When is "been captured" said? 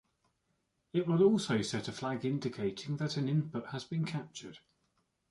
3.83-4.57